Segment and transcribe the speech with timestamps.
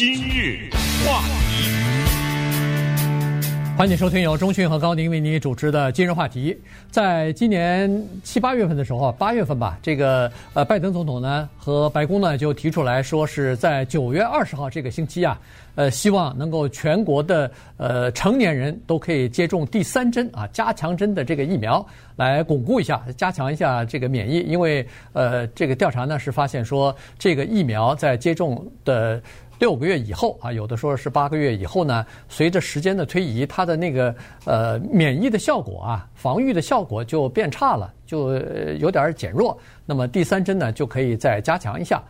[0.00, 0.70] 今日
[1.04, 1.20] 话
[1.50, 1.68] 题，
[3.76, 6.58] 欢迎收听由钟讯和高宁为你主持的今日话题。
[6.90, 15.38] 在今年七八月份的时候，八月份吧，这个呃，拜登总统呢和白宫呢就提出来说是在九月二十号这个星期啊，
[15.74, 21.86] 呃，希望能够全国的呃成年人都可以接种第三针啊，加强针的这个疫苗。
[22.16, 29.22] 来巩固一下，加强一下这个免疫，因为呃，这个调查呢是发现说，这个疫苗在接种的
[29.60, 34.12] 六个月以后啊，有的说是八个月以后呢，随着时间的推移，它的那个
[34.46, 38.32] 呃免疫的效果啊，防御的效果就变差了，就
[38.80, 39.56] 有点减弱。
[39.84, 42.02] 那么第三针呢就可以再加强一下。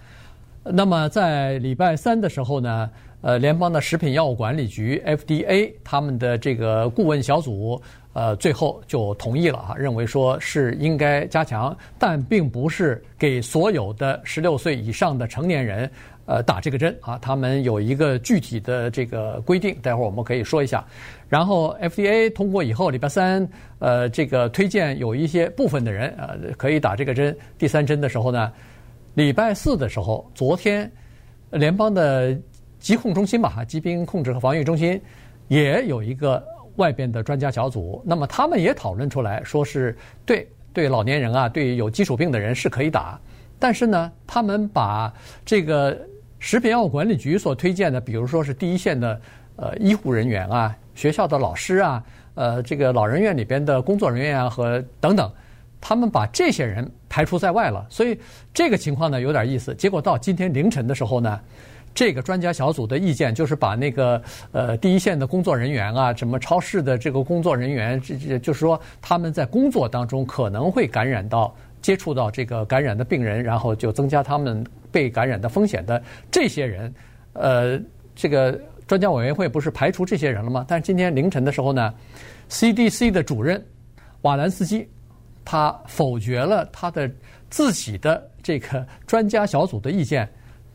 [0.62, 2.88] 那么在礼拜三的时候呢，
[3.20, 7.82] 呃，联邦的食品药物管理局 FDA 他们的这个顾问小组。
[8.12, 15.88] 呃，最后就同意了哈，认为说是应该加强，但并不是给所有的十六岁以上的成年人
[16.30, 20.84] 呃打这个针啊，他们有一个具体的这个规定，待会儿我们可以说一下。
[21.28, 23.46] 然后 FDA 通过以后，礼拜三
[23.80, 28.52] 呃这个推荐有一些部分的人呃可以打这个针，第三针的时候呢，
[29.14, 30.88] 礼拜四的时候，昨天
[31.50, 32.38] 联邦的
[32.78, 35.00] 疾控中心吧，疾病控制和防御中心
[35.48, 36.40] 也有一个。
[36.76, 43.20] 外边的专家小组，那么他们也讨论出来说是对对老年人啊，对有基础病的人是可以打，
[43.58, 45.12] 但是呢，他们把
[45.44, 45.98] 这个
[46.40, 49.20] 食品药物管理局所推荐的，比如说是第一线的
[49.54, 52.02] 呃医护人员啊、学校的老师啊、
[52.34, 55.30] 呃这个老人院里边的工作人员啊和等等，
[55.80, 58.18] 他们把这些人排除在外了，所以
[58.52, 59.72] 这个情况呢有点意思。
[59.76, 61.38] 结果到今天凌晨的时候呢。
[61.92, 71.52] 这个专家小组的意见就是把那个呃第一线的工作人员啊，什么超市的这个工作人员，这这就是说他们在工作当中可能会感染到、
[71.82, 76.92] 接触到这个感染的病人，然后就增加他们被感染的风险的这些人，
[77.32, 77.80] 呃，
[78.14, 80.64] 这个专家委员会不是排除这些人了吗？
[80.68, 81.94] 但是今天凌晨的时候呢
[82.48, 83.64] ，CDC 的主任
[84.22, 84.88] 瓦兰斯基
[85.44, 87.10] 他否决了他的
[87.48, 90.28] 自己的这个专家小组的意见，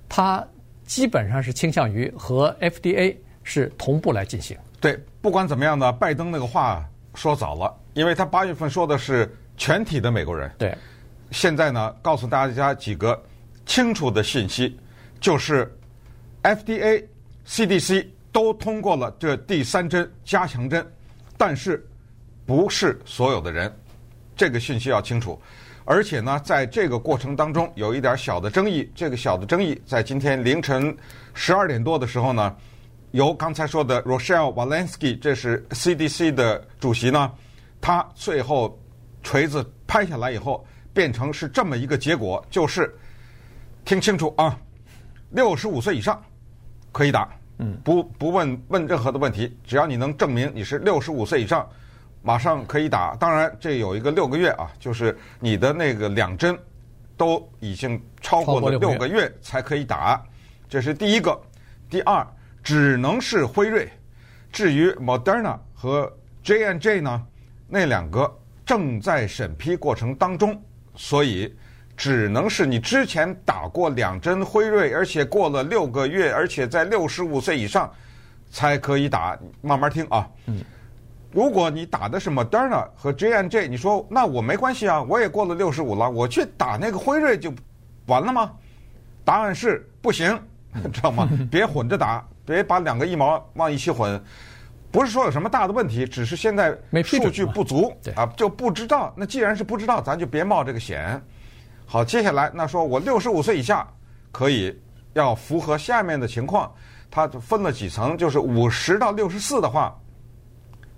[0.10, 0.46] 他。
[0.88, 4.56] 基本上是倾向于和 FDA 是同步来进行。
[4.80, 10.52] 对，不管怎么样呢，拜登那个话说早了，因为他八月份说的是全体的美国人。
[10.60, 10.78] 对，
[11.32, 13.20] 现在呢，告诉大家几个
[13.66, 14.80] 清楚的信息，
[15.20, 15.72] 就是
[16.44, 17.04] FDA、
[17.48, 20.86] CDC 都通过了这第三针加强针，
[21.38, 21.88] 但是
[22.46, 23.74] 不是所有的人，
[24.36, 25.42] 这个信息要清楚。
[25.88, 28.92] 而且呢，在这个过程当中有一点小的争议。
[28.96, 30.96] 这个小的争议在今天凌晨
[31.36, 32.56] 十二点多的时候呢，
[33.12, 37.32] 由刚才说的 Rochelle Walensky，这是 CDC 的主席呢，
[37.80, 38.80] 他最后
[39.22, 42.92] 锤子拍下来以后，变成是这么一个结果，就是
[43.86, 44.60] 听清楚啊，
[45.30, 46.22] 六十五岁以上
[46.92, 47.30] 可以打，
[47.60, 51.66] 嗯，不不问问任何的问题，只要你能证明你是六十五岁以上。
[52.24, 56.58] 马上可以打，当然这有一个六个月啊，就是你的那个两针
[57.16, 59.32] 都已经超过了六个月。
[59.44, 60.20] 才可以打，
[60.68, 61.40] 这是第一个。
[61.88, 62.26] 第二，
[62.64, 63.88] 只能是辉瑞，
[64.52, 67.28] 至于 Moderna 和 J&J 呢，
[67.68, 68.36] 那两个
[68.66, 70.60] 正在审批过程当中，
[70.96, 71.56] 所以
[71.96, 77.92] 只能是你之前打过两针辉瑞，而且过了六个月，而且在六十五岁以上
[78.50, 79.38] 才可以打。
[79.62, 80.28] 慢慢听啊。
[80.48, 80.64] 嗯。
[81.32, 87.54] 如果你打的是 Moderna 和 J&J，你说那我没关系啊，我也过了六十五了，我去打那个辉瑞就
[88.06, 88.54] 完了吗？
[89.26, 90.40] 答案是不行，
[90.94, 91.28] 知道吗？
[91.52, 94.22] 别混着打，别把两个疫苗往一起混。
[94.92, 96.74] 不是说有什么大的问题，只是现在
[97.04, 99.14] 数据不足啊，就不知道。
[99.18, 101.22] 那既然是不知道，咱就别冒这个险。
[101.86, 103.88] 好，接下来那说我六十五岁以下
[104.32, 104.78] 可以
[105.14, 106.72] 要符合下面的情况，
[107.10, 109.96] 它分了几层，就是五十到六十四的话。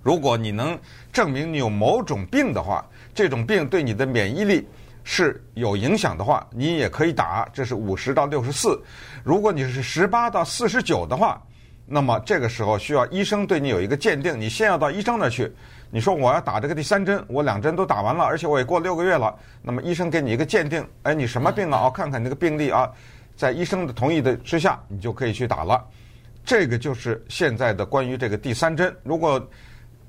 [0.02, 0.80] 如果你能
[1.12, 4.66] 证明你有某种病的话，这种病对你的免疫力
[5.04, 7.48] 是有影响的话，你也可以打。
[7.52, 8.82] 这是五十到六十四。
[9.24, 11.42] 如果你是十八到四十九的话，
[11.86, 14.40] 那么这个时候需要医生对你有一个鉴定。
[14.40, 15.52] 你先要到医生那儿去，
[15.90, 19.36] 你说我要打这个第三针，我两针都打完了，而且我也过六个月了。
[19.62, 21.84] 那么医生给你一个鉴定，哎，你什么病啊？
[21.86, 22.92] 我看看你这个病历啊，
[23.36, 25.84] 在医生的同意的之下，你就可以去打了。
[26.44, 28.96] 这个就是现在的关于这个第三针。
[29.04, 29.42] 如果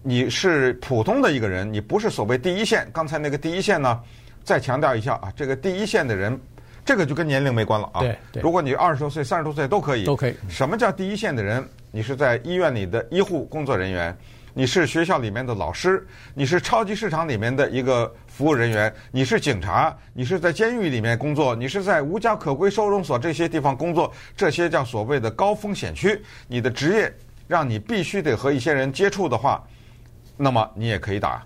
[0.03, 2.89] 你是普通的一个人，你不是所谓第一线。
[2.93, 4.01] 刚才那个第一线呢，
[4.45, 6.39] 再强调一下啊，这个第一线的人，
[6.85, 8.01] 这个就跟年龄没关了啊。
[8.01, 8.43] 对对。
[8.43, 10.05] 如果你二十多岁、三十多岁都可以。
[10.05, 10.35] 都可以。
[10.49, 11.65] 什么叫第一线的人？
[11.91, 14.17] 你是在医院里的医护工作人员，
[14.55, 26.21] 你是学校里面的老师，你是超级市场里面的一个服务人员，你是警察，你是在监狱里面工作，你是在无家可归收容所这些地方工作，这些叫所谓的高风险区。
[26.47, 27.13] 你的职业
[27.47, 29.63] 让你必须得和一些人接触的话，
[30.37, 31.45] 那么你也可以打。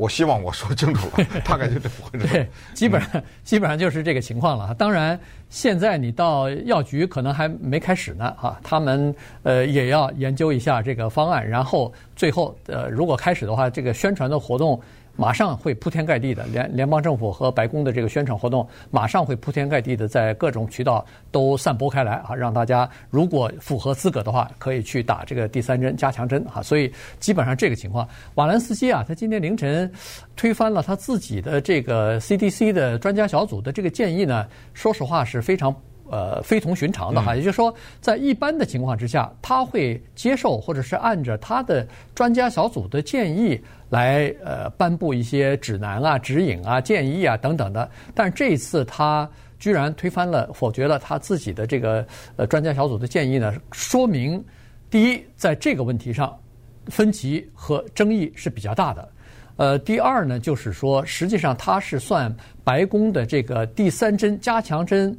[0.00, 2.26] 我希望我说清楚了， 大概就这么回事。
[2.26, 4.74] 对，基本上基本上就是这个情况了。
[4.74, 5.18] 当然，
[5.50, 14.80] 现在你到药局可能还没开始呢，哈，他们呃也要研究一下这个方案，然后最后呃如果开始的话，这个宣传的活动。
[15.16, 26.62] 马上会铺天盖地的，联联邦政府和白宫的这个宣传活动，马上会铺天盖地的在各种渠道都散播开来啊，让大家如果符合资格的话，可以去打这个第三针加强针啊。
[26.62, 29.90] 所以基本上这个情况，瓦兰斯基啊，他今天凌晨
[30.36, 35.74] 推翻了他自己的这个 CDC 的专家小组的这个建议呢，说实话是非常。
[36.10, 41.86] 呃，非同寻常的哈，也就是说，在一般的情况之下，他会接受或者是按着他的
[42.16, 43.58] 专家小组的建议
[43.88, 47.88] 来呃颁布一些指南啊、指引啊、建议啊等等的。
[48.12, 49.30] 但这一次他
[49.60, 52.04] 居然推翻了、否决了他自己的这个
[52.34, 54.44] 呃专家小组的建议呢，说明
[54.90, 56.36] 第一，在这个问题上
[56.86, 59.08] 分歧和争议是比较大的。
[59.56, 62.34] 呃，第二呢，就是说，实际上他是算
[62.64, 65.16] 白宫的这个第三针加强针。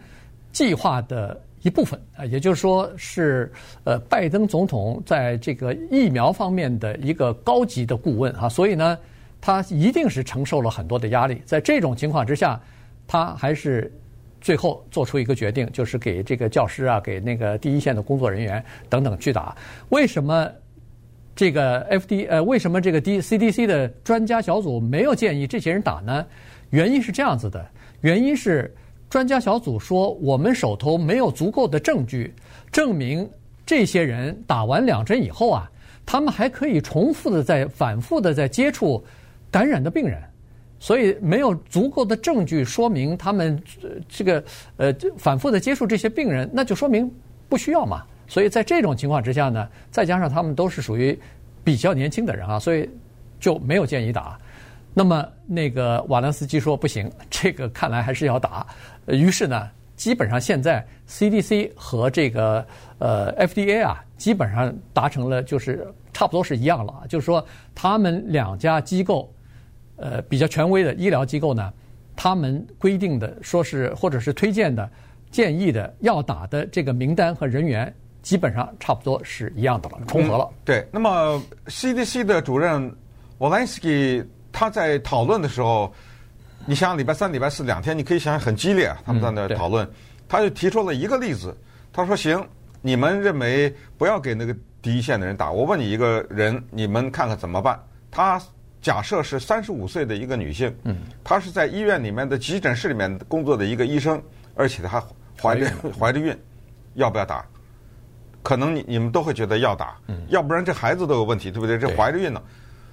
[0.51, 3.51] 计划的一部分啊，也就是说是
[3.83, 8.97] 呃，拜登总统在这个疫苗方面的一个高级的顾问哈，所以呢，
[9.39, 11.41] 他一定是承受了很多的压力。
[11.45, 12.59] 在这种情况之下，
[13.07, 13.93] 他还是
[14.41, 19.55] 最后做出一个决定，就是给这个教师啊，给那个第一线的工作人员等等去打。
[19.89, 20.49] 为什么
[21.35, 26.25] 这个 FD 呃，为什么这个 D CDC 的专家小组没有建议这些人打呢？
[26.71, 27.63] 原因是这样子的，
[28.01, 28.73] 原因是。
[29.11, 32.33] 专家小组说，我们手头没有足够的证据
[32.71, 33.29] 证明
[33.65, 35.69] 这些人打完两针以后啊，
[36.05, 39.03] 他们还可以重复的在反复的在接触
[39.51, 40.17] 感染的病人，
[40.79, 43.61] 所以没有足够的证据说明他们
[44.07, 44.41] 这个
[44.77, 47.13] 呃反复的接触这些病人，那就说明
[47.49, 48.03] 不需要嘛。
[48.29, 51.19] 所以在这种情况之下呢，再加上他们都是属于
[51.65, 52.89] 比较年轻的人啊，所以
[53.41, 54.39] 就没有建议打。
[54.93, 58.65] 那么那个瓦兰斯基说不行， 这个看来还是要打。
[59.07, 62.65] 于是呢，基本上现在 CDC 和这个
[62.99, 67.03] 呃 FDA 啊，基本上达成了就是差不多是一样了。
[67.07, 69.33] 就是说，他们两家机构，
[69.95, 71.71] 呃比较权威的医疗机构呢，
[72.15, 74.89] 他们规定的说是或者是推荐的
[75.31, 80.49] 建议的要打的这个名单和人员，基本上差不多是一样的了，重合了。
[80.65, 82.93] 对，那么 CDC 的主任
[83.37, 84.21] 沃兰斯基。
[84.51, 85.93] 他在讨论的时候，
[86.65, 88.97] 你想想礼拜三、礼拜四两天，你可以想想很激烈啊。
[89.05, 89.89] 他们在那讨论，
[90.27, 91.55] 他就提出了一个例子。
[91.93, 92.47] 他说：“行，
[92.81, 95.51] 你们认为不要给那个第一线的人打。
[95.51, 97.79] 我问你一个人，你们看看怎么办？”
[98.11, 98.41] 他
[98.81, 104.21] 假设是三十五岁的一个女性，嗯她是在医院里面的急诊室里面工作的一个医生，
[104.55, 105.03] 而且她还
[105.41, 106.35] 怀着怀着孕，
[106.95, 107.45] 要不要打？
[108.43, 109.97] 可能你你们都会觉得要打，
[110.29, 111.77] 要不然这孩子都有问题，对不对？
[111.77, 112.41] 这怀着孕呢。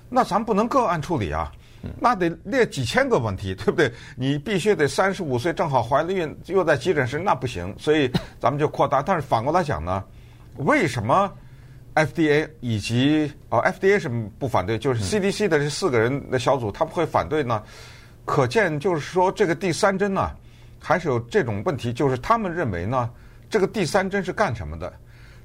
[0.09, 1.53] 那咱不能个案处理啊，
[2.01, 3.93] 那得列几千个问题，对不对？
[4.17, 7.75] 你必须得三十五岁正好怀了孕，又在急诊室，那不行。
[7.79, 8.11] 所以
[8.41, 9.03] 咱们就扩大。
[9.03, 10.03] 但是反过来讲呢，
[10.57, 11.31] 为什么
[11.95, 14.09] FDA 以及啊 FDA 是
[14.39, 17.63] 不反对，就是 CDC 的这四个人的小组他们会反对呢？
[18.25, 20.31] 可见就是说这个第三针呢，
[20.81, 23.11] 还是有这种问题，就是他们认为呢，
[23.49, 24.93] 这个第三针是干什么的？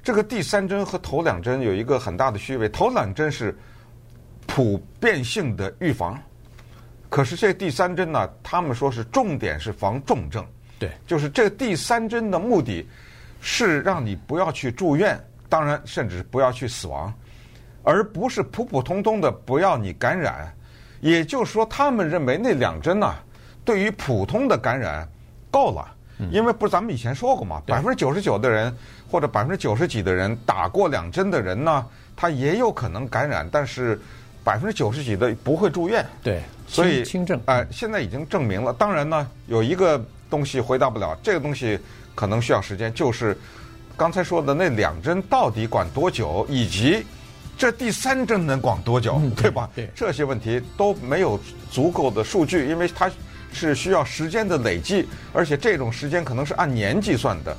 [0.02, 3.56] 这个第三针和头两针有一个很大的区别，头两针是。
[4.46, 6.16] 普遍性的预防，
[7.08, 8.28] 可是这第三针呢？
[8.42, 10.46] 他们说是重点是防重症，
[10.78, 12.86] 对，就是这第三针的目的
[13.40, 17.12] 是让你不要去住院，当然甚至不要去死亡，
[17.82, 20.52] 而不是普普通通的不要你感染。
[21.00, 23.12] 也就是说，他们认为那两针呢，
[23.64, 25.08] 对于普通的感染
[25.50, 25.94] 够了，
[26.30, 28.72] 因为不是咱们以前说过嘛，百分之九十九的人
[29.10, 34.00] 或者百分之九十几的人打过两针的人呢，他也有可能感染，但是。
[34.44, 38.74] 百分之九十几的不会住院，对，所以轻症，哎、呃，现在已经证明了。
[38.74, 39.98] 当然呢，有一个
[40.28, 41.78] 东西回答不了，这个东西
[42.14, 43.34] 可能需要时间，就是
[43.96, 47.06] 刚才说的那两针到底管多久，以及
[47.56, 49.70] 这第三针能管多久，嗯、对吧？
[49.74, 53.10] 对，这些问题都没有足够的数据，因为它
[53.50, 57.56] 是需要时间的累计，而且这种时间可能是按年计算的，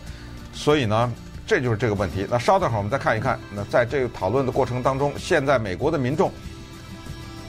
[0.54, 1.12] 所以呢，
[1.48, 2.28] 这就是这个问题。
[2.30, 6.32] 那稍等会儿我们再看一看，那在这个讨论的过程当中，现在美国的民众。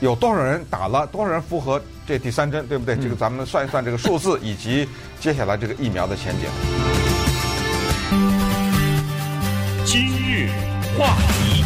[0.01, 1.07] 有多少人打了？
[1.07, 2.67] 多少人符合这第三针？
[2.67, 2.95] 对不对？
[2.97, 4.87] 这个咱们算一算这个数字， 以及
[5.19, 6.47] 接下来这个疫苗的前景。
[9.85, 10.51] 今日
[10.99, 11.65] 话题，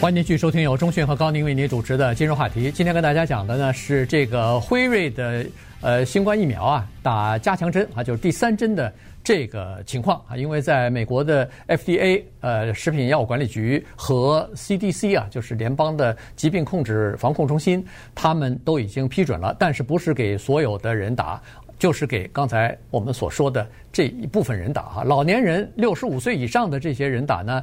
[0.00, 2.70] 欢迎您继续收听由中讯和高宁为您主持的今日话题。
[2.70, 5.44] 今天跟大家讲的呢是这个辉瑞的
[5.84, 8.90] 呃新冠疫苗啊打加强针啊，就是第三针的
[9.22, 10.34] 这个情况啊。
[10.34, 21.38] 因为在美国的 FDA 呃食品药物管理局和 CDC 啊，就是联邦的疾病控制防控中心，他们都已经批准了，但是不是给所有的人打，
[21.78, 25.04] 就是给刚才我们所说的这一部分人打啊。
[25.04, 27.62] 老年人六十五岁以上的这些人打呢。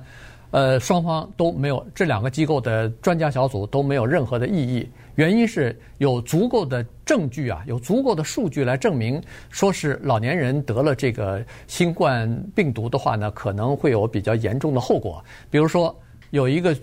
[0.52, 4.86] 呃，双方都没有，这两个机构的专家小组都没有任何的异议。
[5.16, 15.24] 原因是有足够的证据啊，有足够的数据来证明，说是老年人得了这个新冠病毒的话呢，可能会有比较严重的后果。
[15.50, 15.94] 比如说，
[16.30, 16.76] 有一个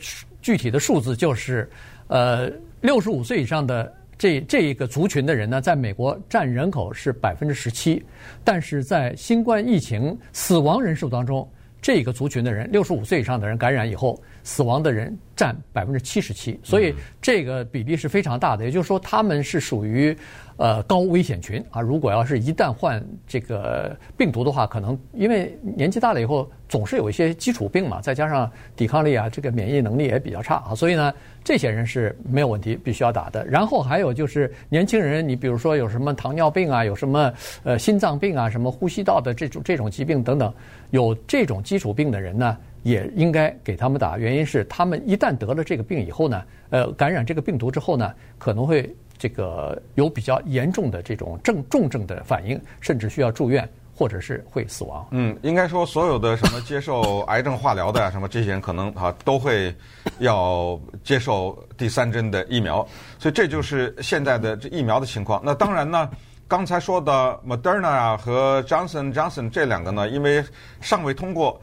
[0.43, 1.69] 具体的数字，就是
[2.09, 8.05] 呃，六十五岁以上的这这一个族群的人呢，在美国占人口是百分之十七，
[8.45, 11.49] 但是在新冠疫情死亡人数当中。
[11.81, 16.93] 这个族群的人，六十五岁以上的人感染以后死亡的人占百分之七十七，所以
[17.23, 18.65] 这个比例是非常大的。
[18.65, 20.15] 也就是说，他们是属于
[20.59, 21.81] 呃高危险群啊。
[21.81, 33.47] 如果要是一旦患这个病毒的话，可能因为年纪大了以后总是有一些基础病嘛，再加上抵抗力啊，这个免疫能力也比较差啊，所以呢，这些人是没有问题，必须要打的。
[33.47, 37.33] 然后还有就是年轻人，你比如说有什么糖尿病啊，有什么
[37.65, 40.53] 呃心脏病啊，什么呼吸道的这种这种疾病等等。
[40.91, 44.17] 有这种基础病的人呢，也应该给他们打。
[44.17, 55.07] 原因是他们一旦得了这个病以后呢，呃，感染这个病毒之后呢，可能会这个有比较严重的这种症重症的反应，甚至需要住院，或者是会死亡。
[55.11, 59.75] 嗯，应该说所有的什么接受癌症化疗的呀，什么这些人可能啊都会
[60.21, 62.87] 要接受第三针的疫苗。
[63.19, 65.43] 所以这就是现在的这疫苗的情况。
[65.45, 66.09] 那当然呢。
[66.51, 70.43] 刚才说的 Moderna 啊和 Johnson Johnson 这两个呢，因为
[70.81, 71.61] 尚未通过，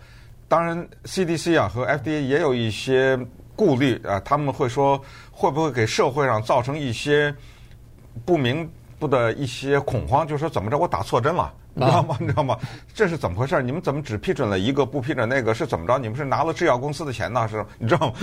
[0.47, 3.17] 当然 CDC 啊和 FDA 也有一些
[3.55, 4.99] 顾虑啊，他们会说
[5.31, 7.33] 会不会给社会上造成一些
[8.25, 8.69] 不明
[8.99, 11.51] 不的一些恐慌，就是说怎么着我打错针了。
[11.77, 12.15] 你知道吗？
[12.21, 12.57] 你知道吗？
[12.93, 13.61] 这是怎么回事？
[13.61, 15.53] 你们怎么只批准了一个，不批准那个？
[15.53, 15.97] 是怎么着？
[15.97, 17.45] 你们是拿了制药公司的钱呢？
[17.49, 17.65] 是？
[17.77, 18.13] 你知道吗？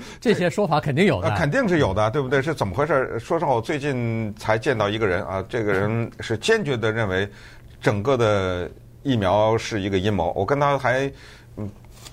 [0.18, 2.40] 这些说法肯定有的， 肯定是有的，对不对？
[2.40, 3.18] 是怎么回事？
[3.18, 7.28] 说实话，我最近才见到一个人啊，这个人是坚决的认为
[7.82, 8.70] 整个的
[9.02, 10.32] 疫苗是一个阴谋。
[10.34, 11.12] 我跟他还嗯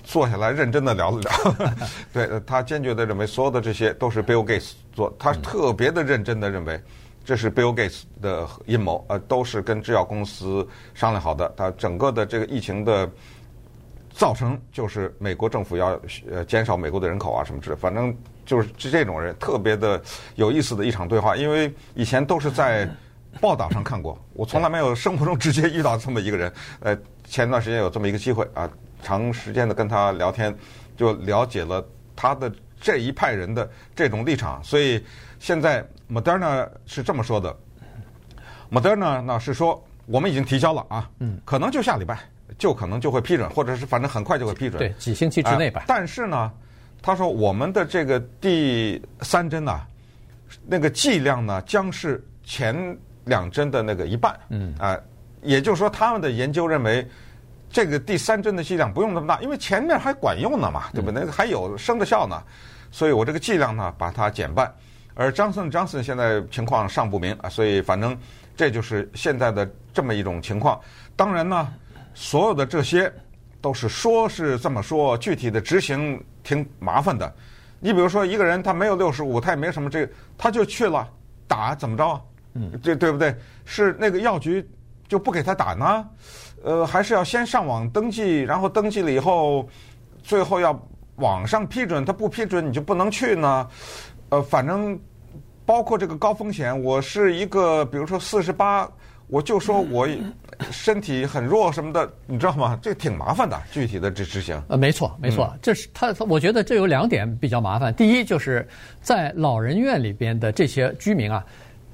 [0.04, 1.32] 坐下来认真的聊了聊，
[2.12, 6.80] 对，他坚决的认为所有的这些都是 Bill Gates 做，他特别的认真的认为。
[7.26, 11.50] 这是 Bill Gates 的阴谋，呃，都是跟制药公司商量好的。
[11.56, 13.10] 他整个的这个疫情的
[14.10, 15.98] 造成，就是美国政府要
[16.30, 19.98] 呃减少美国的人口啊什么之类，反正就是这种人特别的
[20.34, 21.34] 有意思的一场对话。
[21.34, 22.86] 因为以前都是在
[23.40, 26.52] 报道上看过，我从来没有生活中直接遇到这么一个人。
[26.80, 26.94] 呃，
[27.24, 28.70] 前段时间有这么一个机会啊，
[29.04, 30.52] 长时间的跟他聊天，
[30.96, 35.00] 就了解了他的这一派人的这种立场，所以。
[35.40, 37.54] 现在 Moderna 是这么说的
[38.70, 42.18] ，Moderna 呢是说我们已经提交了啊，嗯，可能就下礼拜
[42.56, 45.84] 就可能就会批准，或者是反正很快就会批准，对，几星期之内吧。
[45.86, 46.50] 但是呢，
[47.02, 49.78] 他说我们的这个第三针呢，
[50.66, 52.96] 那个剂量呢将是前
[53.26, 54.74] 两针的那个一半，嗯。
[54.78, 54.98] 啊，
[55.42, 57.06] 也就是说他们的研究认为
[57.74, 61.20] 这个第三针的剂量不用那么大，因为前面还管用呢嘛，对不对？
[61.20, 62.40] 那个还有生的效呢，
[62.92, 64.72] 所以我这个剂量呢把它减半。
[65.12, 68.16] 而张森张森现在情况尚不明啊，所以反正
[68.56, 70.80] 这就是现在的这么一种情况。
[71.16, 71.68] 当然呢，
[72.14, 73.12] 所有的这些
[73.60, 77.34] 都是说是这么说，具体的执行挺麻烦的。
[77.80, 81.08] 你比如说一个人他没有六十五，他也没什么这个，他就去了
[81.48, 82.20] 打怎么着啊？
[82.52, 83.34] 嗯，这对不对？
[83.64, 84.64] 是那个药局
[85.08, 86.08] 就不给他打呢？
[86.64, 89.68] 呃，还是要先上网登记，然后登记了以后，
[90.22, 90.74] 最后要
[91.16, 93.68] 网上批准，他不批准你就不能去呢？
[94.30, 94.98] 呃，反正
[95.66, 98.90] 包括这个高风险，我是一个，比如说四十八，
[99.26, 100.08] 我就说 我
[100.70, 102.78] 身体很弱什么的，你知道吗？
[102.80, 104.58] 这挺麻烦的，具体的这执行。
[104.68, 107.94] 呃，没错，没错，嗯、这是他，我觉得这有两点比较麻烦。
[107.94, 108.66] 第一，就是
[109.02, 111.44] 在老人院里边的这些居民啊，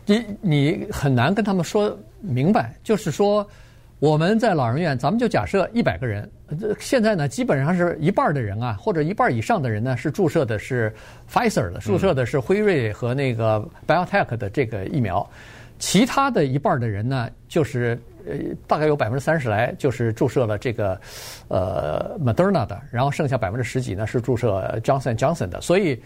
[0.07, 3.45] 你你很难跟他们说明白，就是说。
[4.01, 6.29] 我们在老人院，咱们就假设一百个人，
[6.79, 10.91] 现在呢，基本上是一半的人啊，或者一半以上的人呢，是注射的是
[11.31, 15.29] Pfizer 的，注射的是辉瑞和那个 BioNTech 的这个疫苗，
[15.79, 18.33] 其他的一半的人呢，就是呃
[18.67, 20.99] 大概有百分之三十来就是注射了这个
[21.49, 26.03] 呃 Moderna 的，然后剩下百分之十几呢是注射 Johnson Johnson 的，所以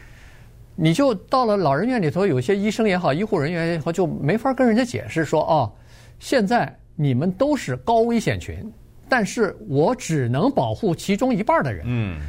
[0.75, 5.73] 你就到了老人院里头，有些医生也好，医护人员也好，就没法跟人家解释说哦，
[6.19, 6.77] 现在。
[6.97, 8.73] 你们都是高危险群，
[9.09, 11.85] 但是我只能保护其中一半的人。
[11.87, 12.21] 嗯，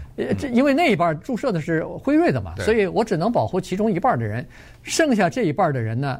[0.51, 4.45] 因为那一半注射的是辉瑞的嘛，所以我只能保护其中一半的人，
[4.81, 6.19] 剩下这一半的人呢，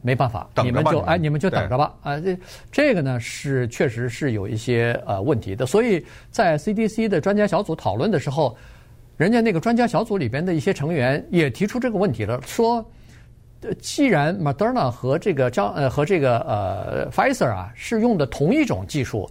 [0.00, 1.94] 没办法，你们就哎，你们就等着吧。
[2.02, 2.38] 啊，这
[2.72, 8.56] 这个呢是确实是有一些呃问题的，所以在 CDC 的专家小组讨论的时候，
[9.16, 12.84] 人家那个专家小组里边的一些成员也提出这个问题了，说。
[13.80, 19.28] 既然 Moderna 和这个张呃和这个呃 Pfizer 啊是用的同一种技术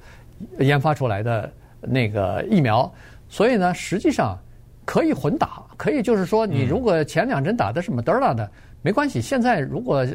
[0.60, 2.91] 研发出来的那个疫苗，
[3.29, 4.38] 所以呢，实际上
[4.86, 8.50] 可以混打，可以就是说，你如果前两针打的是 Moderna 的，
[8.81, 9.22] 没关系。
[9.22, 10.05] 现在如果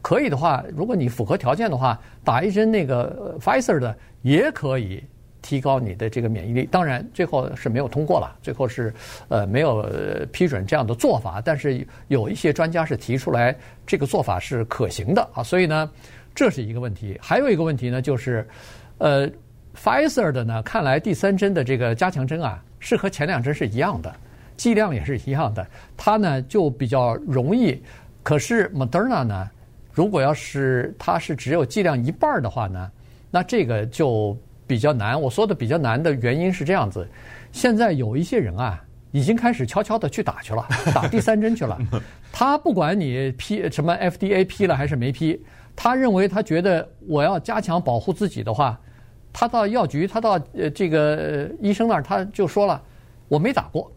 [0.00, 5.02] 可以的话，如果你符合条件的话，打一针那个 Pfizer 的也可以。
[5.46, 8.92] 提高你的这个免疫力，当然最后是没有通过了，最后是
[9.28, 9.80] 呃没有
[10.32, 11.40] 批准这样的做法。
[11.40, 15.88] 但是有一些专家是提出来这个做法是可行的啊，所以呢，
[16.34, 17.16] 这是一个问题。
[17.22, 18.44] 还有一个问题呢，就是
[18.98, 19.30] 呃
[19.76, 24.12] ，Pfizer 的呢，看来第三针的这个加强针啊，是和前两针是一样的，
[24.56, 25.64] 剂量也是一样的，
[25.96, 27.80] 它呢就比较容易。
[28.24, 29.48] 可是 Moderna 呢，
[29.92, 32.90] 如果要是它是只有剂量一半的话呢，
[33.30, 34.36] 那这个就。
[34.66, 37.06] 比较难，我说的比较难的原因是这样子，
[37.52, 38.82] 现在有一些人啊，
[39.12, 41.78] 已经开始悄悄的去打去了， 打第三针去了。
[42.32, 45.40] 他不管你批什么 FDA 批了还是没批，
[45.74, 48.78] 他认为他觉得我要加强保护自己的话，
[49.32, 52.82] 他到药局，他到呃这个医生那儿，他就说了，
[53.28, 53.90] 我没打过。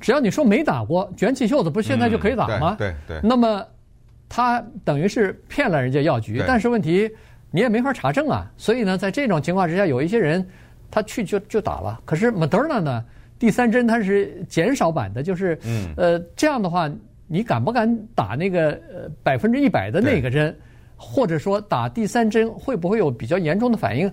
[0.00, 2.74] 只要你说没打过，卷起袖子，不是现在就可以打吗？
[2.78, 3.20] 对对。
[3.22, 3.64] 那么
[4.28, 7.10] 他等于是骗了人家药局，但是问题。
[7.56, 10.46] 你也没法查证啊，所以呢，在这种情况之下，有一些人
[10.90, 11.98] 他去就就打了。
[12.04, 13.02] 可是 Moderna 呢，
[13.38, 15.58] 第三针它是减少版的，就是，
[15.96, 16.86] 呃，这样的话，
[17.26, 20.54] 你敢不敢打那个呃百分之一百的那个针，
[20.98, 24.12] 或者说打第三针会不会有比较严重的反应，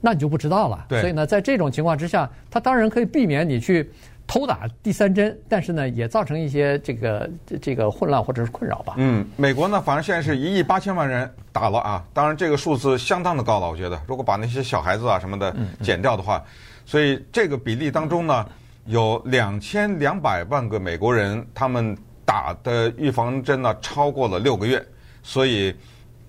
[0.00, 0.86] 那你就不知道了。
[1.00, 3.90] 所以呢，在这种情况之下，他当然可以避免你去。
[4.28, 7.30] 偷打第三针，但是呢，也造成一些这个
[7.62, 8.92] 这个混乱或者是困扰吧。
[8.98, 16.44] 嗯，美国呢，反正现在是一亿八千万人打了啊，当然这个数字相当的高了，我觉得，如果把那些小孩子啊什么的减掉的话，
[16.84, 18.46] 所以这个比例当中呢，
[18.84, 24.84] 有两千两百万个美国人他们打的预防针呢超过了六个月，
[25.22, 25.74] 所以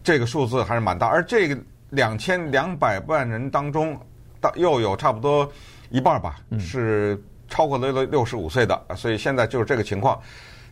[0.02, 1.06] 这个数字还是蛮大。
[1.06, 1.58] 而这个
[1.89, 4.00] 两千两百万人当中，
[4.39, 5.52] 到又有差不多
[5.89, 7.21] 一半吧是。
[7.49, 10.19] 超过了六六十五岁的，所以现在就是这个情况。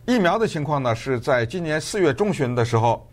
[0.06, 3.06] 疫苗的情况呢，是在今年四月中旬的时候，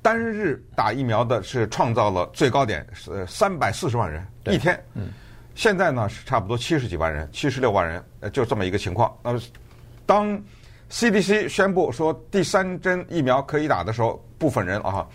[0.00, 4.82] 单日打疫苗的是创造了最高点，是三百四十万人一天。
[4.94, 5.08] 嗯，
[5.54, 9.14] 现在呢是差不多七十几万人，七十六万人，呃，就这么一个情况。
[9.22, 9.40] 那么，
[10.06, 10.42] 当
[10.90, 15.06] CDC 宣布说第三针疫苗可以打的时候，部分人啊，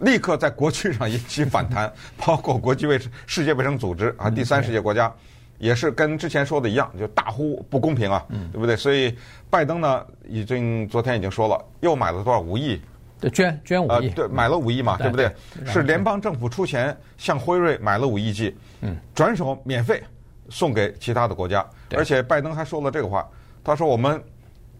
[0.00, 5.10] 立刻在国际上引起反弹，包括国际卫生、世界卫生组织啊，第三世界国家。
[5.58, 8.76] 也是跟之前说的一样，就大呼不公平啊，嗯、对不对？
[8.76, 9.14] 所以
[9.50, 12.80] 拜登呢，已经昨天已经说了，又买了多少五亿？
[13.20, 15.28] 对，捐捐五亿，呃，对，买了五亿嘛，对不对？
[15.66, 20.00] 是联邦政府出钱向辉瑞买了五亿剂，嗯，转手免费
[20.48, 21.68] 送给其他的国家。
[21.96, 23.28] 而且拜登还说了这个话，
[23.64, 24.22] 他说我们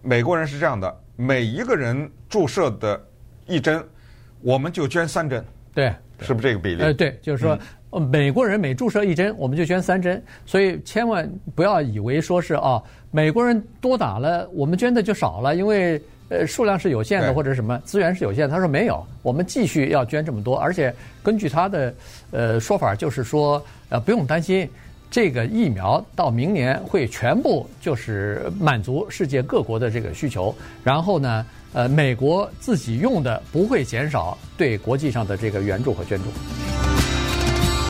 [0.00, 3.04] 美国人是这样的，每一个人注射的
[3.46, 3.84] 一针，
[4.40, 6.82] 我们就捐三针，对，是不是这个比例？
[6.84, 7.58] 呃，对，就是说。
[7.90, 18.54] 嗯美国人每注射一针，我们就捐三针，所以千万不要以为说是啊，美国人多打了，我们捐的就少了，因为呃数量是有限的或者什么资源是有限的。
[18.54, 21.94] 他说没有，我们继续要捐这么多，而且根据他的
[22.30, 24.68] 呃说法，就是说呃不用担心，
[25.10, 36.24] 这个疫苗到明年会全部就是满足世界各国的这个需求，然后呢呃美国自己用的不会减少对国际上的这个援助和捐助。